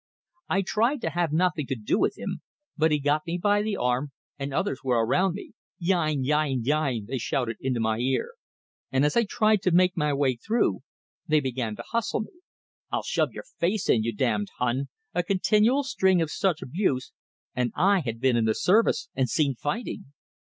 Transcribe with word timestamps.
I 0.49 0.63
tried 0.63 0.99
to 1.01 1.11
have 1.11 1.31
nothing 1.31 1.67
to 1.67 1.75
do 1.75 1.99
with 1.99 2.17
him, 2.17 2.41
but 2.75 2.89
he 2.91 2.97
got 2.99 3.27
me 3.27 3.37
by 3.37 3.61
the 3.61 3.77
arm, 3.77 4.11
and 4.39 4.51
others 4.51 4.79
were 4.83 5.05
around 5.05 5.35
me. 5.35 5.51
"Yein, 5.79 6.23
yein, 6.25 6.63
yein!" 6.63 7.05
they 7.07 7.19
shouted 7.19 7.57
into 7.59 7.79
my 7.79 7.99
ear; 7.99 8.31
and 8.91 9.05
as 9.05 9.15
I 9.15 9.25
tried 9.25 9.61
to 9.61 9.71
make 9.71 9.95
my 9.95 10.11
way 10.11 10.35
through, 10.37 10.79
they 11.27 11.39
began 11.39 11.75
to 11.75 11.83
hustle 11.91 12.21
me. 12.21 12.31
"I'll 12.91 13.03
shove 13.03 13.31
your 13.33 13.43
face 13.59 13.89
in, 13.89 14.01
you 14.01 14.11
damned 14.11 14.49
Hun!" 14.57 14.87
a 15.13 15.21
continual 15.21 15.83
string 15.83 16.19
of 16.19 16.31
such 16.31 16.63
abuse; 16.63 17.11
and 17.53 17.71
I 17.75 17.99
had 17.99 18.19
been 18.19 18.35
in 18.35 18.45
the 18.45 18.55
service, 18.55 19.07
and 19.13 19.29
seen 19.29 19.53
fighting! 19.53 20.05